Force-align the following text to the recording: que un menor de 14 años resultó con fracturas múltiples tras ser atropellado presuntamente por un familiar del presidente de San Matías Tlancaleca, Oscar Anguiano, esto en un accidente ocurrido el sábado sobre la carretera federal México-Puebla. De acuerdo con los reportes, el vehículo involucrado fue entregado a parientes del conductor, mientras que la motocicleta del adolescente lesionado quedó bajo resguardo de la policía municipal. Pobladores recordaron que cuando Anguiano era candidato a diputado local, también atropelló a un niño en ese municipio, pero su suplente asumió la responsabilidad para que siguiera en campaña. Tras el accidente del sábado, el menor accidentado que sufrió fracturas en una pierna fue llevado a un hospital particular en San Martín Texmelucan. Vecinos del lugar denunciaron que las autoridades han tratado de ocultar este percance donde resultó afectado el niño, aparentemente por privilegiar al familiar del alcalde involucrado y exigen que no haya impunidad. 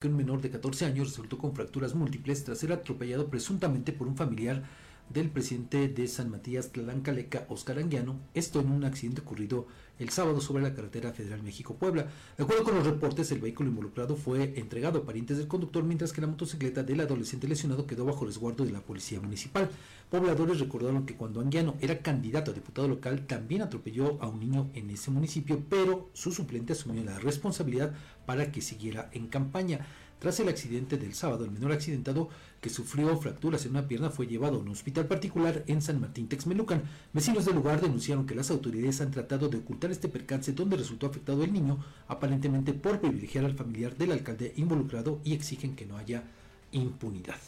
que 0.00 0.08
un 0.08 0.16
menor 0.16 0.40
de 0.40 0.48
14 0.48 0.86
años 0.86 1.08
resultó 1.08 1.36
con 1.36 1.54
fracturas 1.54 1.94
múltiples 1.94 2.42
tras 2.42 2.56
ser 2.56 2.72
atropellado 2.72 3.28
presuntamente 3.28 3.92
por 3.92 4.08
un 4.08 4.16
familiar 4.16 4.62
del 5.12 5.28
presidente 5.28 5.88
de 5.88 6.06
San 6.08 6.30
Matías 6.30 6.70
Tlancaleca, 6.70 7.44
Oscar 7.48 7.78
Anguiano, 7.78 8.18
esto 8.32 8.60
en 8.60 8.70
un 8.70 8.84
accidente 8.84 9.20
ocurrido 9.20 9.66
el 9.98 10.08
sábado 10.08 10.40
sobre 10.40 10.62
la 10.62 10.72
carretera 10.72 11.12
federal 11.12 11.42
México-Puebla. 11.42 12.06
De 12.38 12.44
acuerdo 12.44 12.64
con 12.64 12.74
los 12.76 12.86
reportes, 12.86 13.30
el 13.32 13.40
vehículo 13.40 13.68
involucrado 13.68 14.16
fue 14.16 14.58
entregado 14.58 15.00
a 15.00 15.04
parientes 15.04 15.36
del 15.36 15.48
conductor, 15.48 15.84
mientras 15.84 16.12
que 16.12 16.22
la 16.22 16.26
motocicleta 16.26 16.82
del 16.82 17.00
adolescente 17.00 17.46
lesionado 17.46 17.86
quedó 17.86 18.06
bajo 18.06 18.24
resguardo 18.24 18.64
de 18.64 18.72
la 18.72 18.80
policía 18.80 19.20
municipal. 19.20 19.68
Pobladores 20.08 20.58
recordaron 20.58 21.04
que 21.04 21.16
cuando 21.16 21.40
Anguiano 21.40 21.74
era 21.80 21.98
candidato 21.98 22.50
a 22.50 22.54
diputado 22.54 22.88
local, 22.88 23.26
también 23.26 23.62
atropelló 23.62 24.16
a 24.22 24.28
un 24.28 24.40
niño 24.40 24.70
en 24.74 24.88
ese 24.90 25.10
municipio, 25.10 25.62
pero 25.68 26.08
su 26.14 26.32
suplente 26.32 26.72
asumió 26.72 27.04
la 27.04 27.18
responsabilidad 27.18 27.92
para 28.26 28.50
que 28.50 28.62
siguiera 28.62 29.10
en 29.12 29.26
campaña. 29.26 29.86
Tras 30.20 30.38
el 30.38 30.50
accidente 30.50 30.98
del 30.98 31.14
sábado, 31.14 31.46
el 31.46 31.50
menor 31.50 31.72
accidentado 31.72 32.28
que 32.60 32.68
sufrió 32.68 33.16
fracturas 33.16 33.64
en 33.64 33.70
una 33.70 33.88
pierna 33.88 34.10
fue 34.10 34.26
llevado 34.26 34.58
a 34.58 34.60
un 34.60 34.68
hospital 34.68 35.06
particular 35.06 35.64
en 35.66 35.80
San 35.80 35.98
Martín 35.98 36.28
Texmelucan. 36.28 36.82
Vecinos 37.14 37.46
del 37.46 37.54
lugar 37.54 37.80
denunciaron 37.80 38.26
que 38.26 38.34
las 38.34 38.50
autoridades 38.50 39.00
han 39.00 39.10
tratado 39.10 39.48
de 39.48 39.56
ocultar 39.56 39.90
este 39.90 40.10
percance 40.10 40.52
donde 40.52 40.76
resultó 40.76 41.06
afectado 41.06 41.42
el 41.42 41.54
niño, 41.54 41.82
aparentemente 42.06 42.74
por 42.74 43.00
privilegiar 43.00 43.46
al 43.46 43.54
familiar 43.54 43.96
del 43.96 44.12
alcalde 44.12 44.52
involucrado 44.56 45.22
y 45.24 45.32
exigen 45.32 45.74
que 45.74 45.86
no 45.86 45.96
haya 45.96 46.22
impunidad. 46.72 47.38